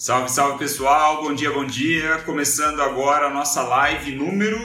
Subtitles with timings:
[0.00, 2.22] Salve, salve pessoal, bom dia, bom dia.
[2.24, 4.58] Começando agora a nossa live número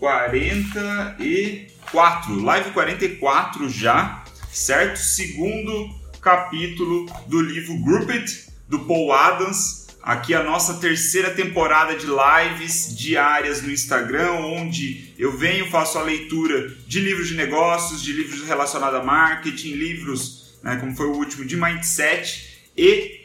[0.00, 4.96] 44, live 44 já, certo?
[4.96, 5.88] Segundo
[6.20, 9.86] capítulo do livro Grouped do Paul Adams.
[10.02, 16.02] Aqui a nossa terceira temporada de lives diárias no Instagram, onde eu venho, faço a
[16.02, 21.14] leitura de livros de negócios, de livros relacionados a marketing, livros, né, como foi o
[21.14, 23.17] último, de mindset e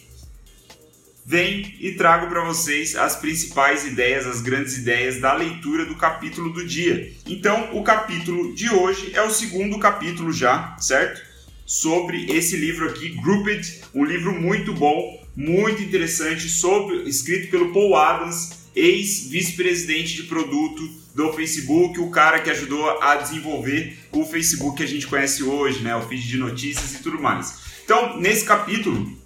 [1.26, 6.52] venho e trago para vocês as principais ideias, as grandes ideias da leitura do capítulo
[6.52, 7.14] do dia.
[7.26, 11.22] Então, o capítulo de hoje é o segundo capítulo já, certo?
[11.66, 17.95] Sobre esse livro aqui, Grouped, um livro muito bom, muito interessante, sobre, escrito pelo Paul
[17.95, 24.84] Adams, ex-vice-presidente de produto do Facebook, o cara que ajudou a desenvolver o Facebook que
[24.84, 25.95] a gente conhece hoje, né?
[25.95, 27.64] O feed de notícias e tudo mais.
[27.86, 29.23] Então, nesse capítulo,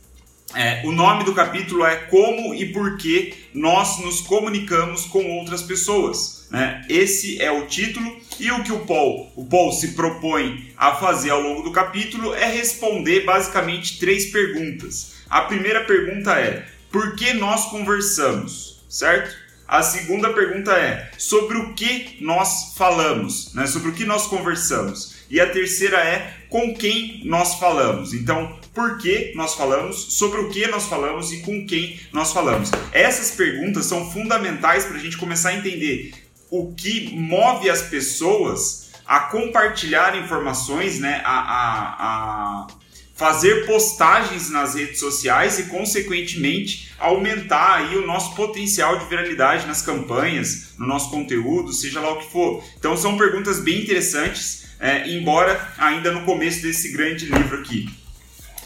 [0.55, 5.61] é, o nome do capítulo é Como e Por que Nós Nos Comunicamos com Outras
[5.61, 6.47] Pessoas.
[6.49, 6.85] Né?
[6.87, 11.31] Esse é o título e o que o Paul, o Paul se propõe a fazer
[11.31, 15.17] ao longo do capítulo é responder basicamente três perguntas.
[15.29, 18.81] A primeira pergunta é: por que nós conversamos?
[18.87, 19.35] Certo?
[19.67, 23.67] A segunda pergunta é sobre o que nós falamos, né?
[23.67, 25.17] sobre o que nós conversamos.
[25.29, 28.13] E a terceira é com quem nós falamos.
[28.13, 32.71] Então, por que nós falamos, sobre o que nós falamos e com quem nós falamos.
[32.91, 36.13] Essas perguntas são fundamentais para a gente começar a entender
[36.49, 42.67] o que move as pessoas a compartilhar informações, né, a, a, a
[43.15, 49.81] fazer postagens nas redes sociais e, consequentemente, aumentar aí o nosso potencial de viralidade nas
[49.81, 52.63] campanhas, no nosso conteúdo, seja lá o que for.
[52.77, 57.89] Então, são perguntas bem interessantes, é, embora ainda no começo desse grande livro aqui.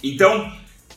[0.03, 0.51] Então,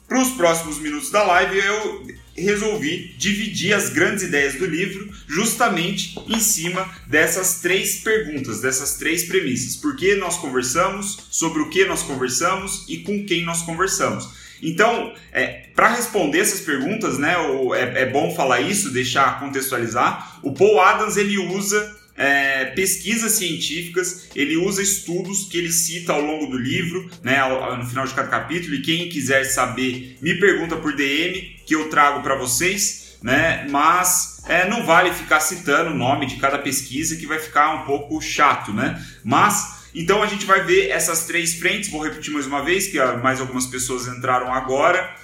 [0.09, 2.07] para os próximos minutos da live, eu
[2.37, 9.25] resolvi dividir as grandes ideias do livro justamente em cima dessas três perguntas, dessas três
[9.25, 9.77] premissas.
[9.77, 14.29] Por que nós conversamos, sobre o que nós conversamos e com quem nós conversamos.
[14.63, 17.35] Então, é, para responder essas perguntas, né,
[17.77, 20.39] é, é bom falar isso, deixar contextualizar.
[20.43, 26.21] O Paul Adams ele usa é, pesquisas científicas, ele usa estudos que ele cita ao
[26.21, 27.39] longo do livro, né,
[27.77, 31.89] no final de cada capítulo, e quem quiser saber, me pergunta por DM, que eu
[31.89, 37.17] trago para vocês, né, mas é, não vale ficar citando o nome de cada pesquisa,
[37.17, 39.85] que vai ficar um pouco chato, né, mas...
[39.97, 43.41] Então a gente vai ver essas três frentes, vou repetir mais uma vez, que mais
[43.41, 45.15] algumas pessoas entraram agora.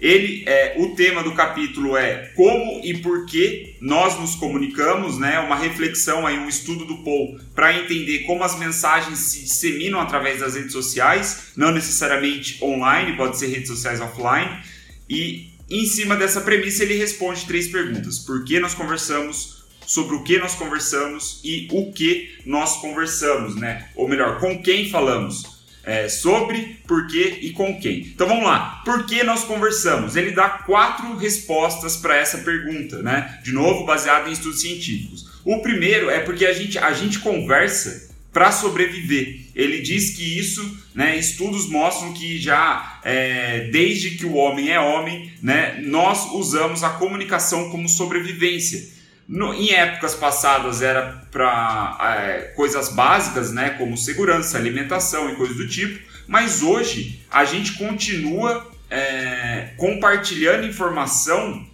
[0.00, 5.38] Ele, é, o tema do capítulo é como e por que nós nos comunicamos, né?
[5.40, 10.40] Uma reflexão aí, um estudo do Paul para entender como as mensagens se disseminam através
[10.40, 14.60] das redes sociais, não necessariamente online, pode ser redes sociais offline.
[15.08, 19.60] E em cima dessa premissa ele responde três perguntas: por que nós conversamos?
[19.86, 23.88] Sobre o que nós conversamos e o que nós conversamos, né?
[23.96, 25.49] Ou melhor, com quem falamos
[25.84, 28.00] é, sobre, por quê e com quem.
[28.00, 28.82] Então vamos lá.
[28.84, 30.16] Por que nós conversamos?
[30.16, 33.40] Ele dá quatro respostas para essa pergunta, né?
[33.42, 35.28] De novo, baseado em estudos científicos.
[35.44, 39.46] O primeiro é porque a gente, a gente conversa para sobreviver.
[39.54, 44.78] Ele diz que isso, né, estudos mostram que já é, desde que o homem é
[44.78, 48.99] homem, né, nós usamos a comunicação como sobrevivência.
[49.30, 55.56] No, em épocas passadas era para é, coisas básicas, né, como segurança, alimentação e coisas
[55.56, 61.64] do tipo, mas hoje a gente continua é, compartilhando informação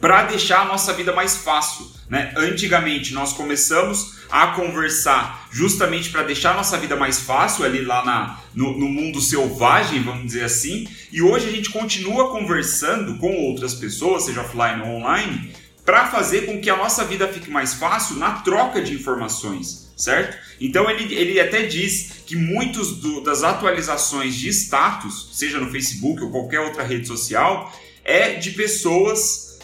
[0.00, 1.86] para deixar a nossa vida mais fácil.
[2.08, 2.32] Né?
[2.36, 8.04] Antigamente nós começamos a conversar justamente para deixar a nossa vida mais fácil ali lá
[8.04, 13.32] na, no, no, mundo selvagem, vamos dizer assim, e hoje a gente continua conversando com
[13.46, 15.52] outras pessoas, seja offline ou online,
[15.90, 20.38] para fazer com que a nossa vida fique mais fácil na troca de informações, certo?
[20.60, 26.22] Então ele, ele até diz que muitos do, das atualizações de status, seja no Facebook
[26.22, 29.58] ou qualquer outra rede social, é de pessoas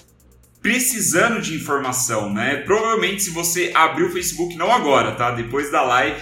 [0.60, 2.56] precisando de informação, né?
[2.56, 5.30] Provavelmente se você abrir o Facebook, não agora, tá?
[5.30, 6.20] Depois da live,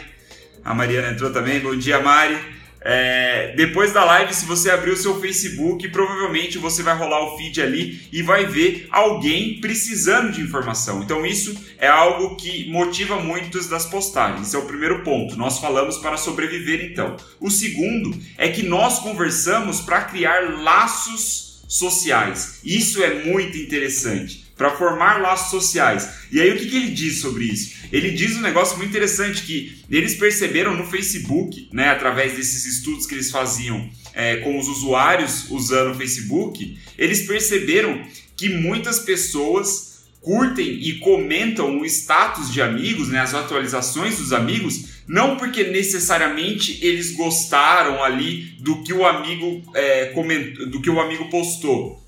[0.62, 2.53] a Mariana entrou também, bom dia Mari.
[2.86, 7.38] É, depois da live, se você abrir o seu Facebook, provavelmente você vai rolar o
[7.38, 11.02] feed ali e vai ver alguém precisando de informação.
[11.02, 14.48] Então, isso é algo que motiva muitas das postagens.
[14.48, 15.34] Esse é o primeiro ponto.
[15.34, 17.16] Nós falamos para sobreviver, então.
[17.40, 22.60] O segundo é que nós conversamos para criar laços sociais.
[22.62, 24.43] Isso é muito interessante.
[24.56, 26.08] Para formar laços sociais.
[26.30, 27.74] E aí o que, que ele diz sobre isso?
[27.92, 33.06] Ele diz um negócio muito interessante que eles perceberam no Facebook, né, através desses estudos
[33.06, 38.02] que eles faziam é, com os usuários usando o Facebook, eles perceberam
[38.36, 44.94] que muitas pessoas curtem e comentam o status de amigos, né, as atualizações dos amigos,
[45.06, 50.98] não porque necessariamente eles gostaram ali do que o amigo é, comentou, do que o
[50.98, 52.02] amigo postou.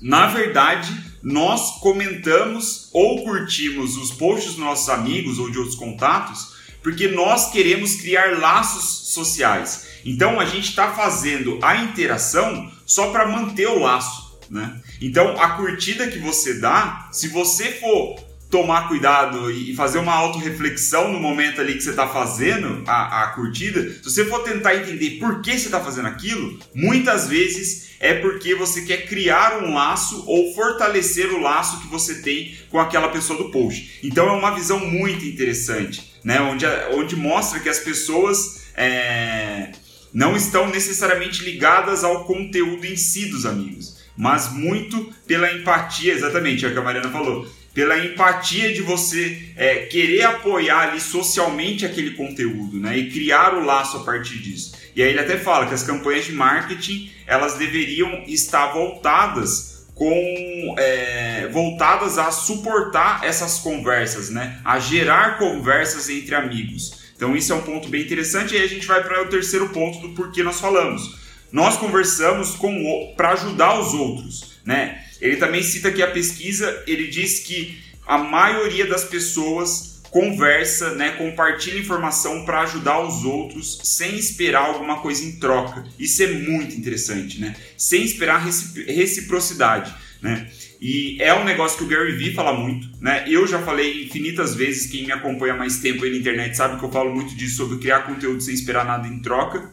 [0.00, 6.58] Na verdade, nós comentamos ou curtimos os posts dos nossos amigos ou de outros contatos
[6.82, 9.88] porque nós queremos criar laços sociais.
[10.04, 14.80] Então a gente está fazendo a interação só para manter o laço, né?
[15.00, 21.12] Então a curtida que você dá, se você for tomar cuidado e fazer uma autorreflexão
[21.12, 25.18] no momento ali que você está fazendo a, a curtida, se você for tentar entender
[25.18, 30.24] por que você está fazendo aquilo, muitas vezes é porque você quer criar um laço
[30.26, 33.98] ou fortalecer o laço que você tem com aquela pessoa do post.
[34.02, 36.40] Então é uma visão muito interessante, né?
[36.40, 39.72] Onde, onde mostra que as pessoas é,
[40.12, 46.64] não estão necessariamente ligadas ao conteúdo em si dos amigos, mas muito pela empatia, exatamente,
[46.64, 47.46] é o que a Mariana falou
[47.78, 52.98] pela empatia de você é, querer apoiar ali socialmente aquele conteúdo, né?
[52.98, 54.74] E criar o laço a partir disso.
[54.96, 60.74] E aí ele até fala que as campanhas de marketing elas deveriam estar voltadas com
[60.76, 64.58] é, voltadas a suportar essas conversas, né?
[64.64, 67.12] A gerar conversas entre amigos.
[67.14, 68.56] Então isso é um ponto bem interessante.
[68.56, 71.16] E aí a gente vai para o terceiro ponto do porquê nós falamos.
[71.52, 75.04] Nós conversamos com para ajudar os outros, né?
[75.20, 81.10] Ele também cita que a pesquisa, ele diz que a maioria das pessoas conversa, né,
[81.12, 85.84] compartilha informação para ajudar os outros sem esperar alguma coisa em troca.
[85.98, 87.54] Isso é muito interessante, né?
[87.76, 90.50] Sem esperar reciprocidade, né?
[90.80, 93.24] E é um negócio que o Gary Vee fala muito, né?
[93.26, 96.84] Eu já falei infinitas vezes, quem me acompanha mais tempo aí na internet sabe que
[96.84, 99.70] eu falo muito disso sobre criar conteúdo sem esperar nada em troca.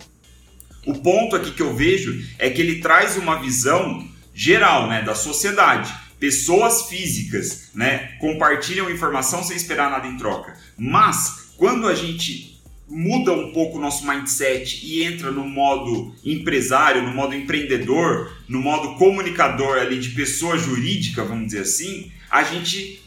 [0.85, 5.15] O ponto aqui que eu vejo é que ele traz uma visão geral, né, da
[5.15, 5.91] sociedade.
[6.19, 10.57] Pessoas físicas, né, compartilham informação sem esperar nada em troca.
[10.77, 17.01] Mas quando a gente muda um pouco o nosso mindset e entra no modo empresário,
[17.01, 23.01] no modo empreendedor, no modo comunicador ali de pessoa jurídica, vamos dizer assim, a gente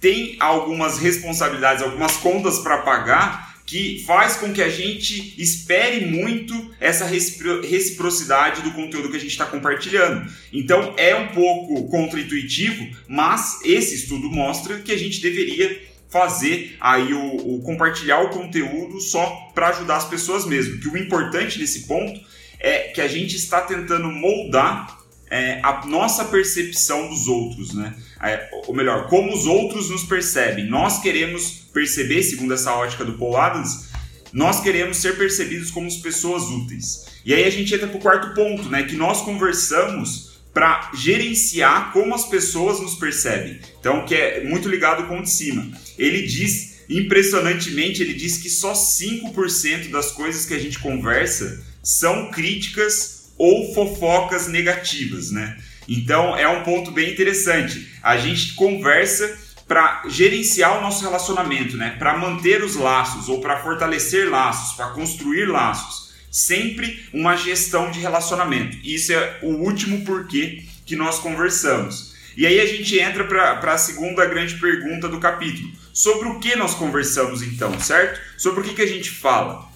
[0.00, 6.74] tem algumas responsabilidades, algumas contas para pagar que faz com que a gente espere muito
[6.80, 10.26] essa reciprocidade do conteúdo que a gente está compartilhando.
[10.50, 17.12] Então é um pouco contraintuitivo, mas esse estudo mostra que a gente deveria fazer aí
[17.12, 20.80] o, o compartilhar o conteúdo só para ajudar as pessoas mesmo.
[20.80, 22.18] Que o importante nesse ponto
[22.58, 24.98] é que a gente está tentando moldar
[25.30, 27.94] é, a nossa percepção dos outros, né?
[28.22, 30.64] É, ou melhor, como os outros nos percebem.
[30.64, 33.86] Nós queremos perceber, segundo essa ótica do Paul Adams,
[34.32, 37.06] nós queremos ser percebidos como pessoas úteis.
[37.24, 38.82] E aí a gente entra para o quarto ponto, né?
[38.82, 43.60] Que nós conversamos para gerenciar como as pessoas nos percebem.
[43.78, 45.70] Então, que é muito ligado com o de cima.
[45.96, 52.30] Ele diz, impressionantemente, ele diz que só 5% das coisas que a gente conversa são
[52.32, 55.56] críticas ou fofocas negativas, né?
[55.88, 57.88] Então é um ponto bem interessante.
[58.02, 61.94] A gente conversa para gerenciar o nosso relacionamento, né?
[61.98, 66.08] Para manter os laços ou para fortalecer laços, para construir laços.
[66.30, 68.78] Sempre uma gestão de relacionamento.
[68.82, 72.14] Isso é o último porquê que nós conversamos.
[72.34, 75.70] E aí a gente entra para a segunda grande pergunta do capítulo.
[75.92, 78.20] Sobre o que nós conversamos então, certo?
[78.38, 79.68] Sobre o que, que a gente fala.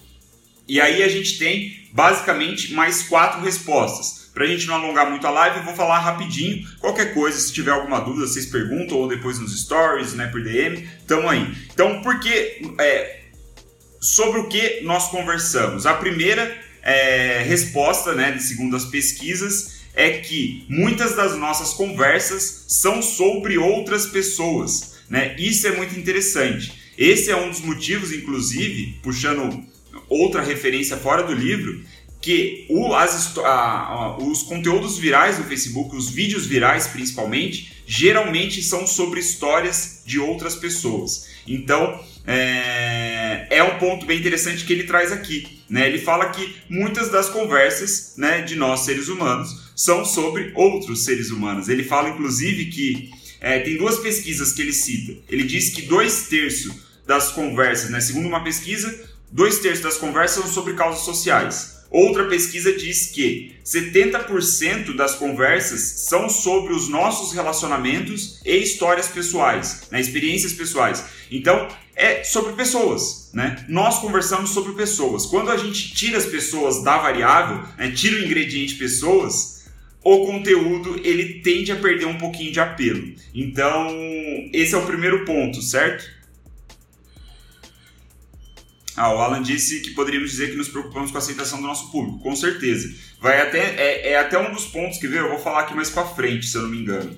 [0.67, 4.22] E aí a gente tem basicamente mais quatro respostas.
[4.33, 6.67] Para a gente não alongar muito a live, eu vou falar rapidinho.
[6.79, 10.87] Qualquer coisa, se tiver alguma dúvida, vocês perguntam ou depois nos stories, né, por DM,
[11.07, 11.53] tamo aí.
[11.71, 13.21] Então, por que, é,
[14.01, 15.85] sobre o que nós conversamos?
[15.85, 23.01] A primeira é, resposta, né, segundo as pesquisas, é que muitas das nossas conversas são
[23.01, 25.35] sobre outras pessoas, né?
[25.37, 26.73] Isso é muito interessante.
[26.97, 29.63] Esse é um dos motivos, inclusive, puxando
[30.09, 31.83] outra referência fora do livro,
[32.23, 38.63] que o, as, a, a, os conteúdos virais do Facebook, os vídeos virais principalmente, geralmente
[38.63, 41.27] são sobre histórias de outras pessoas.
[41.45, 45.59] Então, é, é, um ponto bem interessante que ele traz aqui.
[45.69, 45.85] Né?
[45.85, 51.29] Ele fala que muitas das conversas né, de nós seres humanos são sobre outros seres
[51.29, 51.67] humanos.
[51.67, 53.11] Ele fala, inclusive, que
[53.41, 55.13] é, tem duas pesquisas que ele cita.
[55.29, 56.73] Ele diz que dois terços
[57.05, 61.72] das conversas, né, segundo uma pesquisa, Dois terços das conversas são sobre causas sociais.
[61.93, 69.83] Outra pesquisa diz que 70% das conversas são sobre os nossos relacionamentos e histórias pessoais,
[69.91, 71.05] né, experiências pessoais.
[71.29, 73.63] Então, é sobre pessoas, né?
[73.69, 75.27] Nós conversamos sobre pessoas.
[75.27, 79.65] Quando a gente tira as pessoas da variável, né, tira o ingrediente pessoas,
[80.03, 83.13] o conteúdo ele tende a perder um pouquinho de apelo.
[83.35, 83.87] Então,
[84.51, 86.03] esse é o primeiro ponto, certo?
[88.95, 91.91] Ah, o Alan disse que poderíamos dizer que nos preocupamos com a aceitação do nosso
[91.91, 92.19] público.
[92.19, 92.93] Com certeza.
[93.19, 95.89] Vai até, é, é até um dos pontos que veio, eu vou falar aqui mais
[95.89, 97.15] para frente, se eu não me engano.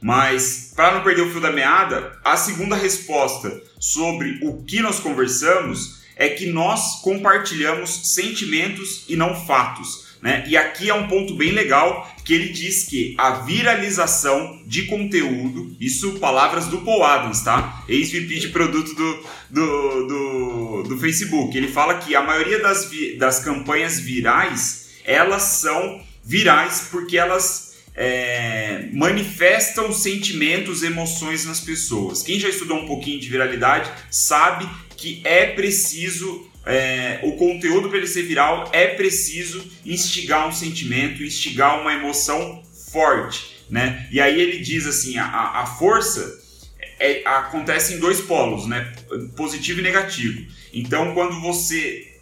[0.00, 5.00] Mas, para não perder o fio da meada, a segunda resposta sobre o que nós
[5.00, 10.13] conversamos é que nós compartilhamos sentimentos e não fatos.
[10.24, 10.42] Né?
[10.46, 15.76] E aqui é um ponto bem legal que ele diz que a viralização de conteúdo,
[15.78, 17.84] isso palavras do Paul Adams, tá?
[17.86, 21.54] Ex-VP de produto do, do, do, do, Facebook.
[21.54, 28.88] Ele fala que a maioria das, das campanhas virais, elas são virais porque elas é,
[28.94, 32.22] manifestam sentimentos, emoções nas pessoas.
[32.22, 34.66] Quem já estudou um pouquinho de viralidade sabe
[34.96, 41.22] que é preciso é, o conteúdo para ele ser viral é preciso instigar um sentimento,
[41.22, 44.08] instigar uma emoção forte, né?
[44.10, 46.42] E aí ele diz assim, a, a força
[46.98, 48.92] é, acontece em dois polos, né?
[49.36, 50.46] Positivo e negativo.
[50.72, 52.18] Então, quando você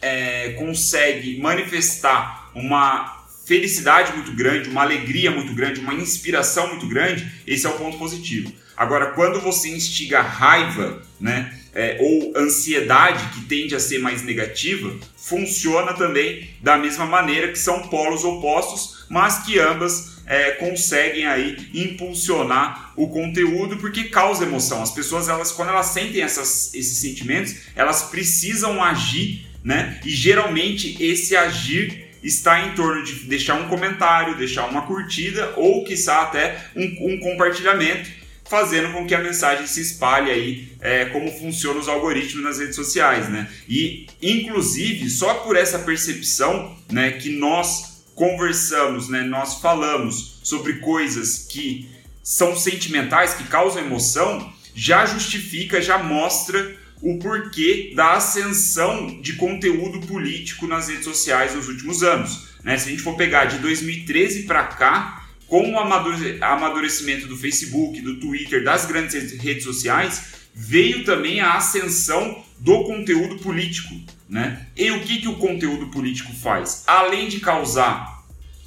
[0.00, 7.30] é, consegue manifestar uma felicidade muito grande, uma alegria muito grande, uma inspiração muito grande,
[7.46, 8.52] esse é o ponto positivo.
[8.76, 11.60] Agora, quando você instiga raiva, né?
[11.74, 17.58] É, ou ansiedade, que tende a ser mais negativa, funciona também da mesma maneira que
[17.58, 24.82] são polos opostos, mas que ambas é, conseguem aí impulsionar o conteúdo porque causa emoção.
[24.82, 30.00] As pessoas, elas, quando elas sentem essas, esses sentimentos, elas precisam agir, né?
[30.04, 35.84] E geralmente esse agir está em torno de deixar um comentário, deixar uma curtida ou,
[35.84, 41.30] quiçá, até um, um compartilhamento fazendo com que a mensagem se espalhe aí, é, como
[41.38, 43.48] funcionam os algoritmos nas redes sociais, né?
[43.68, 51.46] E, inclusive, só por essa percepção, né, que nós conversamos, né, nós falamos sobre coisas
[51.48, 51.88] que
[52.22, 60.06] são sentimentais, que causam emoção, já justifica, já mostra o porquê da ascensão de conteúdo
[60.06, 62.48] político nas redes sociais nos últimos anos.
[62.62, 62.78] Né?
[62.78, 65.23] Se a gente for pegar de 2013 para cá,
[65.54, 72.44] com o amadurecimento do Facebook, do Twitter, das grandes redes sociais, veio também a ascensão
[72.58, 73.94] do conteúdo político.
[74.28, 74.66] Né?
[74.76, 76.82] E o que, que o conteúdo político faz?
[76.88, 78.24] Além de causar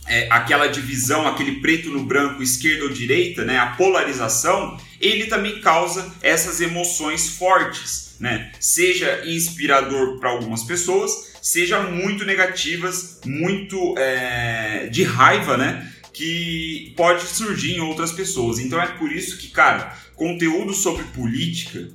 [0.08, 5.60] é, aquela divisão, aquele preto no branco, esquerda ou direita, né, a polarização, ele também
[5.60, 8.50] causa essas emoções fortes, né?
[8.62, 15.94] seja inspirador para algumas pessoas, seja muito negativas, muito é, de raiva, né?
[16.18, 18.58] Que pode surgir em outras pessoas.
[18.58, 21.90] Então é por isso que, cara, conteúdo sobre política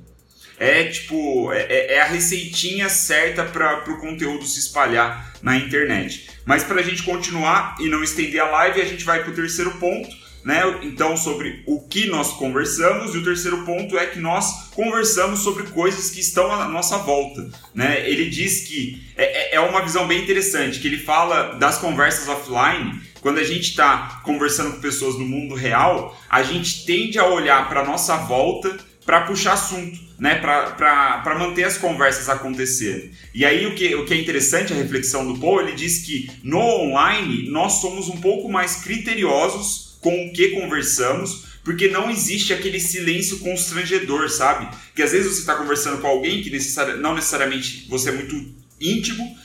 [0.57, 6.29] é tipo é, é, é a receitinha certa para o conteúdo se espalhar na internet.
[6.45, 9.35] Mas para a gente continuar e não estender a live, a gente vai para o
[9.35, 10.07] terceiro ponto,
[10.43, 10.61] né?
[10.83, 15.63] Então sobre o que nós conversamos e o terceiro ponto é que nós conversamos sobre
[15.63, 18.07] coisas que estão à nossa volta, né?
[18.09, 22.27] Ele diz que é, é, é uma visão bem interessante que ele fala das conversas
[22.27, 27.25] offline quando a gente está conversando com pessoas no mundo real, a gente tende a
[27.25, 30.35] olhar para nossa volta para puxar assunto, né?
[30.35, 33.09] para manter as conversas acontecendo.
[33.33, 36.29] E aí o que, o que é interessante, a reflexão do Paul, ele diz que
[36.43, 42.53] no online nós somos um pouco mais criteriosos com o que conversamos, porque não existe
[42.53, 44.69] aquele silêncio constrangedor, sabe?
[44.93, 48.53] Que às vezes você está conversando com alguém que necessari não necessariamente você é muito
[48.79, 49.35] íntimo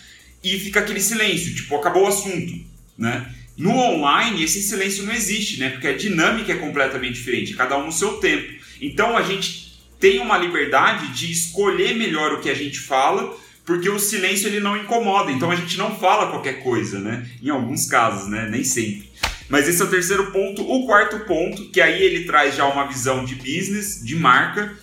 [0.42, 2.52] e fica aquele silêncio, tipo, acabou o assunto,
[2.98, 3.32] né?
[3.56, 5.70] No online, esse silêncio não existe, né?
[5.70, 8.52] Porque a dinâmica é completamente diferente, cada um no seu tempo.
[8.80, 13.88] Então a gente tem uma liberdade de escolher melhor o que a gente fala, porque
[13.88, 15.30] o silêncio ele não incomoda.
[15.30, 17.28] Então a gente não fala qualquer coisa, né?
[17.42, 18.48] Em alguns casos, né?
[18.48, 19.08] Nem sempre.
[19.48, 20.62] Mas esse é o terceiro ponto.
[20.62, 24.76] O quarto ponto, que aí ele traz já uma visão de business, de marca,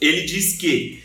[0.00, 1.02] ele diz que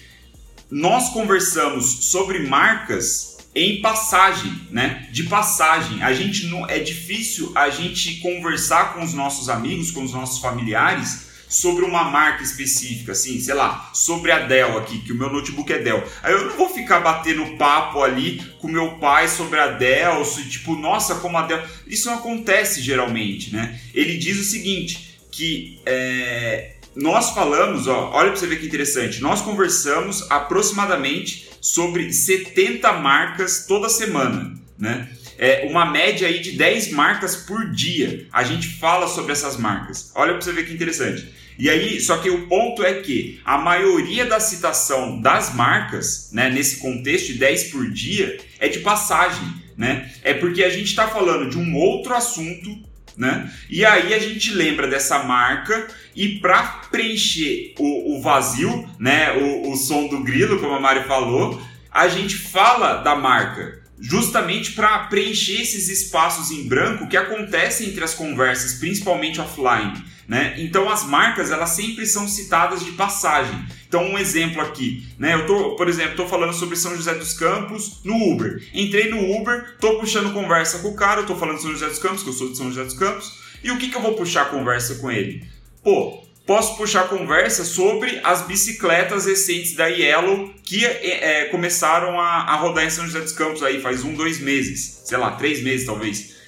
[0.69, 5.09] nós conversamos sobre marcas em passagem, né?
[5.11, 6.01] De passagem.
[6.03, 10.39] A gente não é difícil a gente conversar com os nossos amigos, com os nossos
[10.39, 15.29] familiares sobre uma marca específica, assim, sei lá, sobre a Dell aqui, que o meu
[15.29, 16.01] notebook é Dell.
[16.23, 20.77] Aí eu não vou ficar batendo papo ali com meu pai sobre a Dell, tipo,
[20.77, 21.61] nossa, como a Dell.
[21.85, 23.77] Isso não acontece geralmente, né?
[23.93, 29.21] Ele diz o seguinte, que é, nós falamos, ó, olha para você ver que interessante,
[29.21, 34.57] nós conversamos aproximadamente sobre 70 marcas toda semana.
[34.79, 35.09] né?
[35.37, 38.27] É uma média aí de 10 marcas por dia.
[38.31, 40.11] A gente fala sobre essas marcas.
[40.15, 41.40] Olha para você ver que interessante.
[41.61, 46.49] E aí, só que o ponto é que a maioria da citação das marcas, né,
[46.49, 50.11] nesse contexto de 10 por dia, é de passagem, né?
[50.23, 52.75] É porque a gente está falando de um outro assunto,
[53.15, 53.47] né?
[53.69, 59.69] E aí a gente lembra dessa marca e para preencher o, o, vazio, né, o,
[59.69, 64.97] o som do grilo, como a Mari falou, a gente fala da marca justamente para
[65.09, 70.09] preencher esses espaços em branco que acontecem entre as conversas, principalmente offline.
[70.31, 70.55] Né?
[70.59, 73.65] Então as marcas elas sempre são citadas de passagem.
[73.85, 75.33] Então um exemplo aqui, né?
[75.33, 78.63] Eu tô, por exemplo, estou falando sobre São José dos Campos no Uber.
[78.73, 81.99] Entrei no Uber, estou puxando conversa com o cara, estou falando de São José dos
[81.99, 83.41] Campos, que eu sou de São José dos Campos.
[83.61, 85.45] E o que, que eu vou puxar conversa com ele?
[85.83, 92.43] Pô, posso puxar conversa sobre as bicicletas recentes da Yellow que é, é, começaram a,
[92.43, 95.61] a, rodar em São José dos Campos aí faz um, dois meses, sei lá, três
[95.61, 96.39] meses talvez.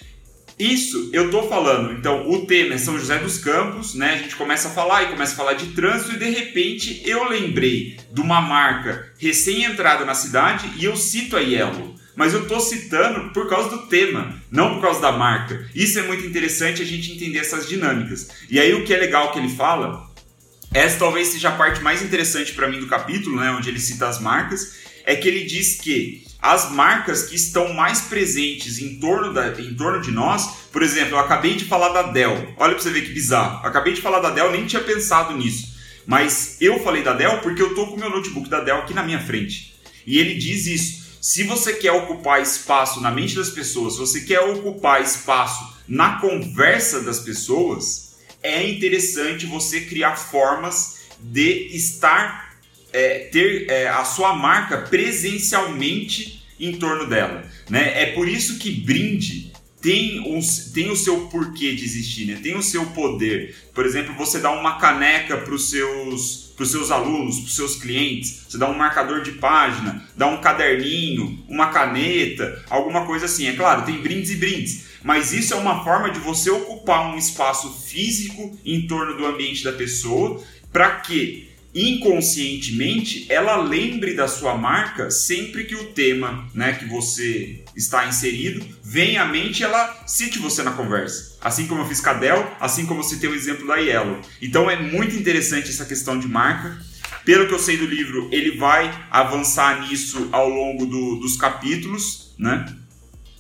[0.58, 1.94] Isso eu tô falando.
[1.94, 4.14] Então, o tema é São José dos Campos, né?
[4.14, 7.28] A gente começa a falar e começa a falar de trânsito e de repente eu
[7.28, 12.60] lembrei de uma marca recém-entrada na cidade e eu cito a Yellow mas eu estou
[12.60, 15.68] citando por causa do tema, não por causa da marca.
[15.74, 18.30] Isso é muito interessante a gente entender essas dinâmicas.
[18.50, 20.08] E aí o que é legal que ele fala,
[20.74, 24.08] essa talvez seja a parte mais interessante para mim do capítulo, né, onde ele cita
[24.08, 29.34] as marcas, é que ele diz que as marcas que estão mais presentes em torno,
[29.34, 32.54] da, em torno de nós, por exemplo, eu acabei de falar da Dell.
[32.58, 33.66] Olha para você ver que bizarro.
[33.66, 35.74] Acabei de falar da Dell, nem tinha pensado nisso.
[36.06, 38.94] Mas eu falei da Dell porque eu tô com o meu notebook da Dell aqui
[38.94, 39.74] na minha frente.
[40.06, 41.04] E ele diz isso.
[41.22, 46.20] Se você quer ocupar espaço na mente das pessoas, se você quer ocupar espaço na
[46.20, 52.43] conversa das pessoas, é interessante você criar formas de estar,
[52.94, 57.44] é, ter é, a sua marca presencialmente em torno dela.
[57.70, 58.04] Né?
[58.04, 60.40] É por isso que brinde tem, um,
[60.74, 62.40] tem o seu porquê de existir, né?
[62.42, 63.54] tem o seu poder.
[63.74, 67.56] Por exemplo, você dá uma caneca para os seus para os seus alunos, para os
[67.56, 68.46] seus clientes.
[68.48, 73.48] Você dá um marcador de página, dá um caderninho, uma caneta, alguma coisa assim.
[73.48, 77.18] É claro, tem brindes e brindes, mas isso é uma forma de você ocupar um
[77.18, 84.56] espaço físico em torno do ambiente da pessoa para que inconscientemente ela lembre da sua
[84.56, 90.38] marca sempre que o tema né, que você está inserido vem à mente ela cite
[90.38, 91.38] você na conversa.
[91.42, 94.22] Assim como eu fiz Dell, assim como eu citei o exemplo da Yellow.
[94.42, 96.78] Então é muito interessante essa questão de marca.
[97.26, 102.34] Pelo que eu sei do livro, ele vai avançar nisso ao longo do, dos capítulos,
[102.38, 102.66] né?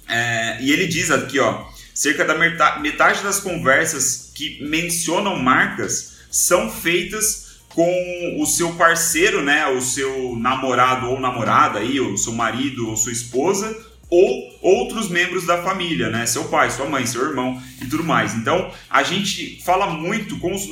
[0.08, 2.36] É, e ele diz aqui, ó, cerca da
[2.80, 7.43] metade das conversas que mencionam marcas são feitas
[7.74, 12.96] com o seu parceiro, né, o seu namorado ou namorada aí, o seu marido ou
[12.96, 13.76] sua esposa,
[14.10, 18.36] ou outros membros da família, né, seu pai, sua mãe, seu irmão e tudo mais.
[18.36, 20.70] Então, a gente fala muito com os,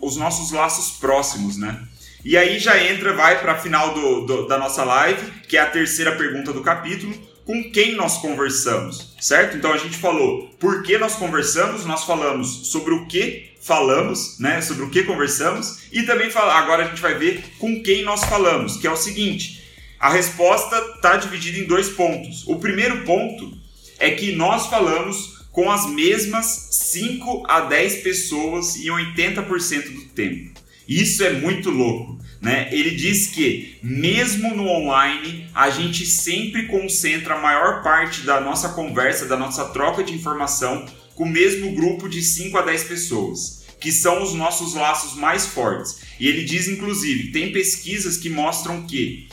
[0.00, 1.80] os nossos laços próximos, né?
[2.24, 5.60] E aí já entra, vai para a final do, do, da nossa live, que é
[5.60, 7.12] a terceira pergunta do capítulo,
[7.44, 9.56] com quem nós conversamos, certo?
[9.56, 14.60] Então a gente falou por que nós conversamos, nós falamos sobre o que falamos, né?
[14.60, 18.24] Sobre o que conversamos e também fala, agora a gente vai ver com quem nós
[18.24, 19.62] falamos, que é o seguinte:
[19.98, 22.46] a resposta está dividida em dois pontos.
[22.46, 23.56] O primeiro ponto
[23.98, 30.60] é que nós falamos com as mesmas 5 a 10 pessoas em 80% do tempo.
[30.88, 32.20] Isso é muito louco.
[32.40, 32.68] Né?
[32.72, 38.70] Ele diz que, mesmo no online, a gente sempre concentra a maior parte da nossa
[38.70, 43.66] conversa, da nossa troca de informação com o mesmo grupo de 5 a 10 pessoas,
[43.80, 46.00] que são os nossos laços mais fortes.
[46.18, 49.28] E ele diz, inclusive, tem pesquisas que mostram que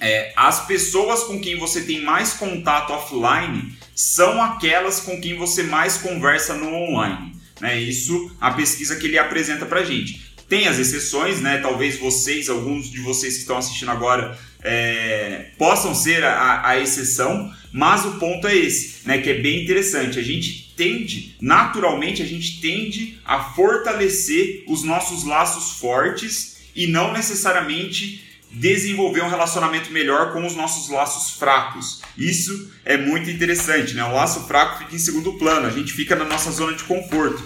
[0.00, 5.62] é, as pessoas com quem você tem mais contato offline são aquelas com quem você
[5.62, 7.32] mais conversa no online.
[7.60, 7.80] Né?
[7.80, 10.34] Isso a pesquisa que ele apresenta para gente.
[10.48, 11.58] Tem as exceções, né?
[11.58, 17.50] Talvez vocês, alguns de vocês que estão assistindo agora, é, possam ser a, a, exceção,
[17.72, 19.18] mas o ponto é esse, né?
[19.18, 20.18] Que é bem interessante.
[20.18, 27.12] A gente tende, naturalmente, a gente tende a fortalecer os nossos laços fortes e não
[27.12, 32.02] necessariamente desenvolver um relacionamento melhor com os nossos laços fracos.
[32.16, 34.04] Isso é muito interessante, né?
[34.04, 37.42] O laço fraco fica em segundo plano, a gente fica na nossa zona de conforto.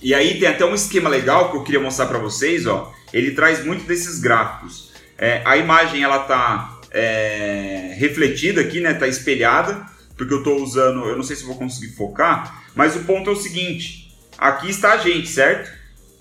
[0.00, 2.92] E aí tem até um esquema legal que eu queria mostrar para vocês, ó.
[3.12, 4.90] Ele traz muito desses gráficos.
[5.18, 8.94] É, a imagem ela tá é, refletida aqui, né?
[8.94, 9.84] Tá espelhada,
[10.20, 11.06] porque eu estou usando.
[11.06, 14.92] Eu não sei se vou conseguir focar, mas o ponto é o seguinte: aqui está
[14.92, 15.70] a gente, certo?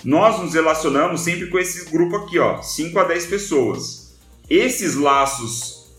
[0.05, 4.17] Nós nos relacionamos sempre com esse grupo aqui, ó, 5 a 10 pessoas.
[4.49, 5.91] Esses laços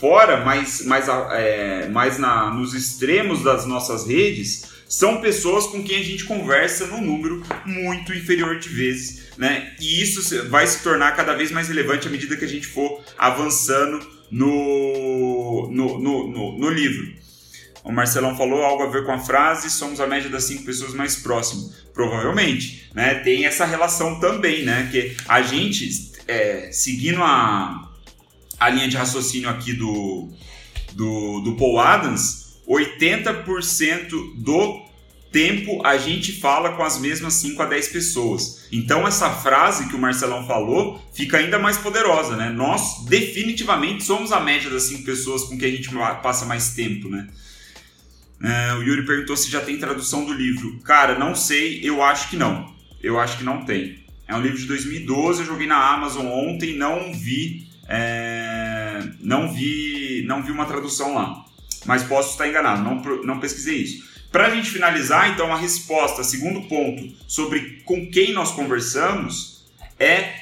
[0.00, 6.00] fora, mais, mais, é, mais na, nos extremos das nossas redes, são pessoas com quem
[6.00, 9.76] a gente conversa num número muito inferior de vezes, né?
[9.80, 13.00] E isso vai se tornar cada vez mais relevante à medida que a gente for
[13.16, 17.18] avançando no, no, no, no, no livro.
[17.84, 20.92] O Marcelão falou algo a ver com a frase somos a média das cinco pessoas
[20.92, 21.86] mais próximas.
[21.94, 23.16] Provavelmente, né?
[23.16, 24.88] Tem essa relação também, né?
[24.92, 27.90] Que a gente, é, seguindo a,
[28.60, 30.28] a linha de raciocínio aqui do,
[30.92, 34.87] do, do Paul Adams, 80% do
[35.30, 38.66] tempo a gente fala com as mesmas 5 a 10 pessoas.
[38.72, 42.50] Então essa frase que o Marcelão falou fica ainda mais poderosa, né?
[42.50, 45.90] Nós definitivamente somos a média das 5 pessoas com quem a gente
[46.22, 47.28] passa mais tempo, né?
[48.42, 50.78] É, o Yuri perguntou se já tem tradução do livro.
[50.84, 52.72] Cara, não sei, eu acho que não.
[53.02, 54.04] Eu acho que não tem.
[54.26, 60.22] É um livro de 2012, eu joguei na Amazon ontem, não vi, é, não vi,
[60.26, 61.44] não vi uma tradução lá.
[61.86, 64.08] Mas posso estar enganado, não, não pesquisei isso.
[64.30, 69.64] Para a gente finalizar, então, a resposta, segundo ponto, sobre com quem nós conversamos,
[69.98, 70.34] é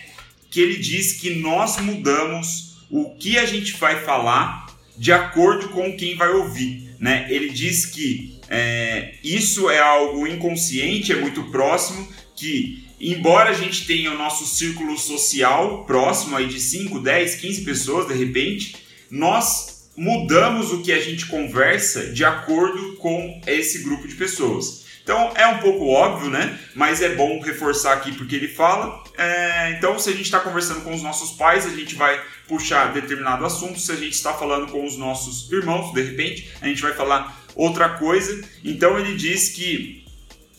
[0.50, 5.96] que ele diz que nós mudamos o que a gente vai falar de acordo com
[5.96, 6.94] quem vai ouvir.
[6.98, 7.26] Né?
[7.28, 13.86] Ele diz que é, isso é algo inconsciente, é muito próximo, que embora a gente
[13.86, 18.76] tenha o nosso círculo social próximo aí de 5, 10, 15 pessoas de repente,
[19.10, 24.84] nós mudamos o que a gente conversa de acordo com esse grupo de pessoas.
[25.02, 26.58] Então é um pouco óbvio, né?
[26.74, 29.04] Mas é bom reforçar aqui porque ele fala.
[29.16, 32.92] É, então, se a gente está conversando com os nossos pais, a gente vai puxar
[32.92, 33.78] determinado assunto.
[33.78, 37.44] Se a gente está falando com os nossos irmãos, de repente, a gente vai falar
[37.54, 38.42] outra coisa.
[38.64, 40.04] Então, ele diz que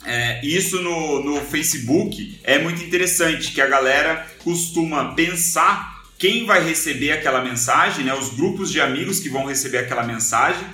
[0.05, 6.63] é, isso no, no Facebook é muito interessante, que a galera costuma pensar quem vai
[6.63, 10.65] receber aquela mensagem, né, os grupos de amigos que vão receber aquela mensagem,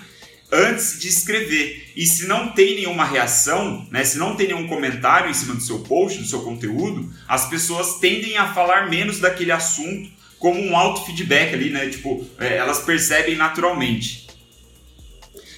[0.53, 1.91] antes de escrever.
[1.95, 5.61] E se não tem nenhuma reação, né, se não tem nenhum comentário em cima do
[5.61, 10.75] seu post, do seu conteúdo, as pessoas tendem a falar menos daquele assunto como um
[10.75, 11.87] auto-feedback ali, né?
[11.87, 14.27] Tipo, é, elas percebem naturalmente.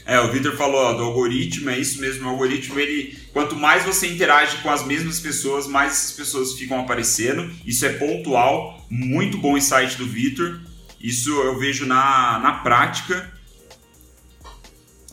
[0.05, 3.83] É, o Victor falou ó, do algoritmo, é isso mesmo, o algoritmo, ele, quanto mais
[3.83, 9.39] você interage com as mesmas pessoas, mais essas pessoas ficam aparecendo, isso é pontual, muito
[9.39, 10.61] bom insight do Victor,
[11.01, 13.33] isso eu vejo na, na prática.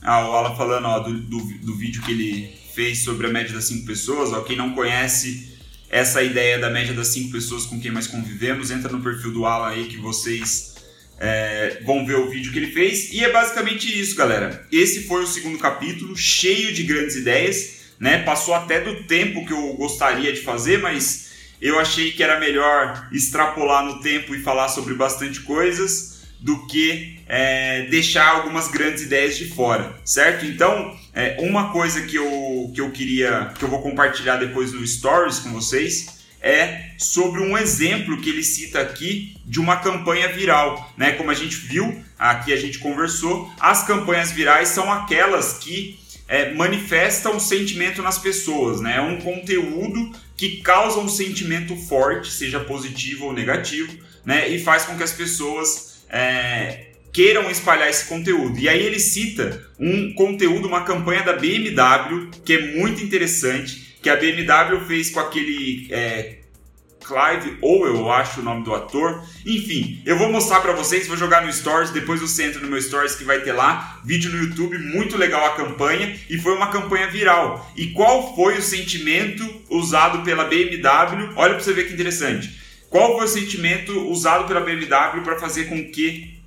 [0.02, 3.54] Ah, o Alan falando ó, do, do, do vídeo que ele fez sobre a média
[3.54, 5.56] das 5 pessoas, ó, quem não conhece
[5.88, 9.46] essa ideia da média das 5 pessoas com quem mais convivemos, entra no perfil do
[9.46, 10.74] Alan aí que vocês
[11.20, 13.12] é, vão ver o vídeo que ele fez.
[13.12, 14.66] E é basicamente isso, galera.
[14.72, 17.82] Esse foi o segundo capítulo, cheio de grandes ideias.
[18.00, 18.18] Né?
[18.24, 23.08] Passou até do tempo que eu gostaria de fazer, mas eu achei que era melhor
[23.12, 26.11] extrapolar no tempo e falar sobre bastante coisas
[26.42, 30.44] do que é, deixar algumas grandes ideias de fora, certo?
[30.44, 34.86] Então, é, uma coisa que eu, que eu queria, que eu vou compartilhar depois no
[34.86, 40.92] Stories com vocês, é sobre um exemplo que ele cita aqui de uma campanha viral,
[40.96, 41.12] né?
[41.12, 46.52] Como a gente viu, aqui a gente conversou, as campanhas virais são aquelas que é,
[46.54, 48.96] manifestam um sentimento nas pessoas, né?
[48.96, 54.48] É um conteúdo que causa um sentimento forte, seja positivo ou negativo, né?
[54.48, 58.58] E faz com que as pessoas é, queiram espalhar esse conteúdo.
[58.58, 64.10] E aí ele cita um conteúdo, uma campanha da BMW que é muito interessante que
[64.10, 66.38] a BMW fez com aquele é,
[67.02, 69.22] Clive Owen, eu acho o nome do ator.
[69.46, 72.80] Enfim, eu vou mostrar para vocês, vou jogar no Stories, depois você entra no meu
[72.80, 76.68] Stories que vai ter lá, vídeo no YouTube, muito legal a campanha, e foi uma
[76.68, 77.70] campanha viral.
[77.76, 81.30] E qual foi o sentimento usado pela BMW?
[81.36, 82.61] Olha para você ver que interessante.
[82.92, 86.38] Qual foi o sentimento usado pela BMW para fazer com que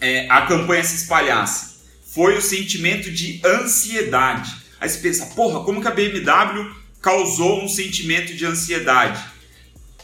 [0.00, 1.80] é, a campanha se espalhasse?
[2.14, 4.54] Foi o sentimento de ansiedade.
[4.80, 6.72] Aí você pensa, porra, como que a BMW
[7.02, 9.20] causou um sentimento de ansiedade.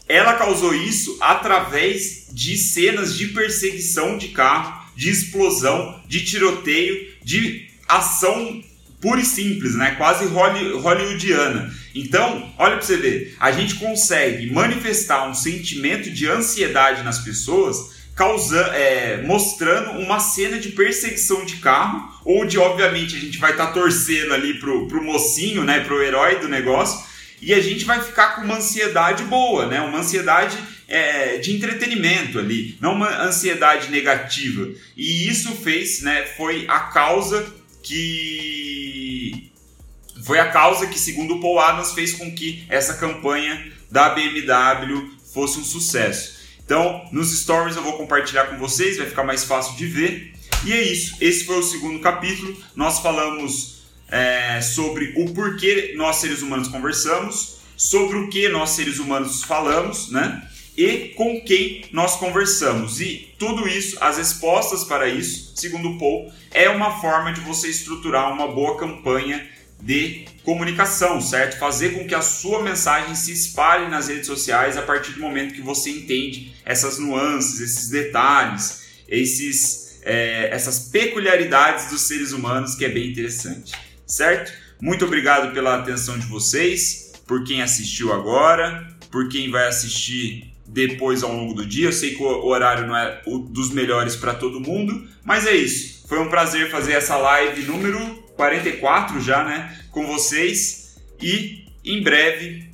[0.09, 7.71] Ela causou isso através de cenas de perseguição de carro, de explosão, de tiroteio, de
[7.87, 8.61] ação
[9.01, 9.95] pura e simples, né?
[9.97, 11.73] quase hollywoodiana.
[11.95, 17.97] Então, olha para você ver, a gente consegue manifestar um sentimento de ansiedade nas pessoas
[18.17, 23.67] causando, é, mostrando uma cena de perseguição de carro, onde obviamente a gente vai estar
[23.67, 27.05] tá torcendo ali pro, pro mocinho, né, pro herói do negócio,
[27.43, 30.57] e a gente vai ficar com uma ansiedade boa, né, uma ansiedade
[30.89, 34.67] é, de entretenimento ali, não uma ansiedade negativa.
[34.97, 37.47] E isso fez, né, foi a causa
[37.83, 38.56] que
[40.27, 45.61] foi a causa que, segundo Paul Adams, fez com que essa campanha da BMW fosse
[45.61, 46.37] um sucesso.
[46.65, 50.35] Então, nos stories eu vou compartilhar com vocês, vai ficar mais fácil de ver.
[50.65, 51.17] E é isso.
[51.21, 52.57] Esse foi o segundo capítulo.
[52.75, 58.99] Nós falamos é, sobre o porquê nós seres humanos conversamos, sobre o que nós seres
[58.99, 60.43] humanos falamos, né?
[60.77, 63.01] E com quem nós conversamos.
[63.01, 68.33] E tudo isso, as respostas para isso, segundo Paul, é uma forma de você estruturar
[68.33, 71.59] uma boa campanha de comunicação, certo?
[71.59, 75.55] Fazer com que a sua mensagem se espalhe nas redes sociais a partir do momento
[75.55, 82.85] que você entende essas nuances, esses detalhes, esses, é, essas peculiaridades dos seres humanos, que
[82.85, 83.73] é bem interessante,
[84.07, 84.53] certo?
[84.81, 91.23] Muito obrigado pela atenção de vocês, por quem assistiu agora, por quem vai assistir depois
[91.23, 91.89] ao longo do dia.
[91.89, 96.07] Eu sei que o horário não é dos melhores para todo mundo, mas é isso.
[96.09, 102.71] Foi um prazer fazer essa live número 44 já, né, com vocês e em breve.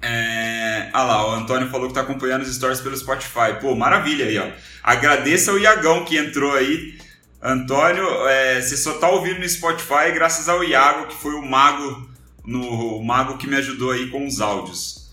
[0.00, 0.90] É...
[0.92, 3.58] Ah lá, o Antônio falou que está acompanhando os stories pelo Spotify.
[3.60, 4.48] Pô, maravilha aí, ó.
[4.82, 6.96] Agradeça ao Iagão que entrou aí.
[7.42, 8.60] Antônio, é...
[8.60, 12.08] você só tá ouvindo no Spotify graças ao Iago, que foi o mago,
[12.44, 12.98] no...
[12.98, 15.08] o mago que me ajudou aí com os áudios.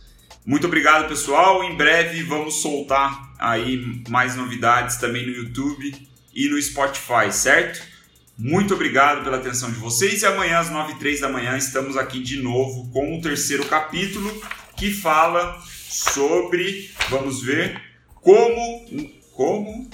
[0.45, 1.63] Muito obrigado, pessoal.
[1.63, 7.94] Em breve vamos soltar aí mais novidades também no YouTube e no Spotify, certo?
[8.38, 11.95] Muito obrigado pela atenção de vocês e amanhã às 9 e 3 da manhã estamos
[11.95, 14.30] aqui de novo com o terceiro capítulo
[14.76, 15.58] que fala
[15.89, 17.82] sobre, vamos ver,
[18.15, 19.89] como como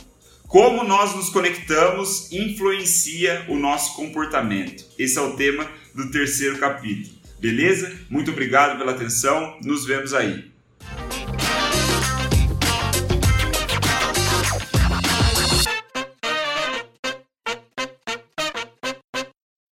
[0.48, 4.86] como nós nos conectamos influencia o nosso comportamento.
[4.98, 7.14] Esse é o tema do terceiro capítulo.
[7.40, 7.96] Beleza?
[8.10, 9.60] Muito obrigado pela atenção.
[9.64, 10.51] Nos vemos aí.